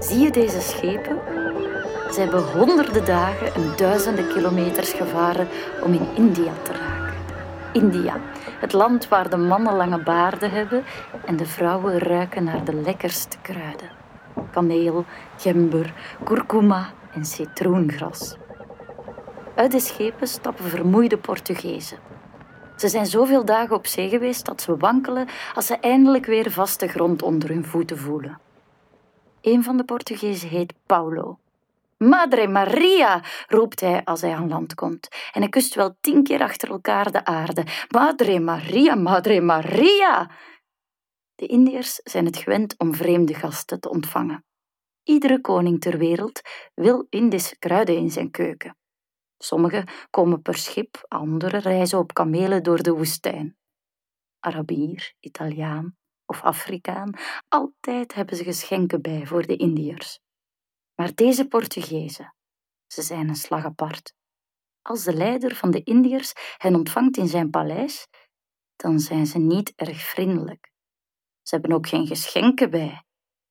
[0.00, 1.18] Zie je deze schepen?
[2.12, 5.48] Ze hebben honderden dagen en duizenden kilometers gevaren
[5.82, 7.14] om in India te raken.
[7.72, 8.20] India,
[8.60, 10.84] het land waar de mannen lange baarden hebben
[11.24, 13.90] en de vrouwen ruiken naar de lekkerste kruiden.
[14.50, 15.04] Kaneel,
[15.36, 15.94] gember,
[16.24, 18.36] kurkuma en citroengras.
[19.54, 21.98] Uit de schepen stappen vermoeide Portugezen.
[22.76, 26.88] Ze zijn zoveel dagen op zee geweest dat ze wankelen als ze eindelijk weer vaste
[26.88, 28.38] grond onder hun voeten voelen.
[29.40, 31.38] Een van de Portugezen heet Paulo.
[31.96, 35.08] Madre Maria, roept hij als hij aan land komt.
[35.32, 37.64] En hij kust wel tien keer achter elkaar de aarde.
[37.88, 40.30] Madre Maria, Madre Maria.
[41.34, 44.44] De Indiërs zijn het gewend om vreemde gasten te ontvangen.
[45.02, 46.40] Iedere koning ter wereld
[46.74, 48.76] wil Indische kruiden in zijn keuken.
[49.38, 53.56] Sommigen komen per schip, anderen reizen op kamelen door de woestijn.
[54.38, 55.98] Arabier, Italiaan
[56.30, 60.20] of Afrikaan, altijd hebben ze geschenken bij voor de Indiërs.
[60.94, 62.34] Maar deze Portugezen,
[62.86, 64.14] ze zijn een slag apart.
[64.82, 68.06] Als de leider van de Indiërs hen ontvangt in zijn paleis,
[68.76, 70.72] dan zijn ze niet erg vriendelijk.
[71.42, 73.04] Ze hebben ook geen geschenken bij.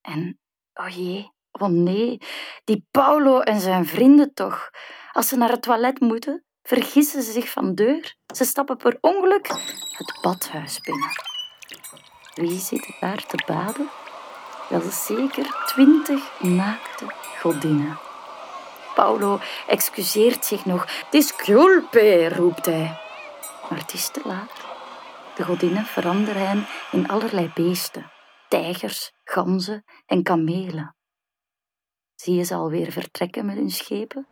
[0.00, 0.40] En,
[0.74, 2.18] oh jee, oh nee,
[2.64, 4.70] die Paulo en zijn vrienden toch.
[5.12, 8.16] Als ze naar het toilet moeten, vergissen ze zich van deur.
[8.34, 9.48] Ze stappen per ongeluk
[9.98, 11.30] het badhuis binnen.
[12.34, 13.88] Wie zit daar te baden?
[14.68, 17.04] Wel zeker twintig naakte
[17.38, 17.98] godinnen.
[18.94, 20.86] Paulo excuseert zich nog.
[21.10, 22.98] Disculpe, roept hij.
[23.70, 24.52] Maar het is te laat.
[25.36, 28.10] De godinnen veranderen hen in allerlei beesten.
[28.48, 30.96] Tijgers, ganzen en kamelen.
[32.14, 34.26] Zie je ze alweer vertrekken met hun schepen?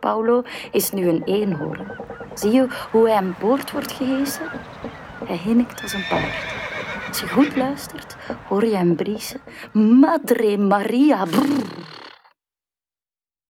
[0.00, 0.42] Paulo
[0.72, 1.96] is nu een eenhoorn.
[2.34, 4.50] Zie je hoe hij aan boord wordt gehesen?
[5.24, 6.67] Hij hinnikt als een paard.
[7.08, 8.16] Als je goed luistert,
[8.48, 9.40] hoor je hem briesen.
[9.72, 11.26] Madre Maria.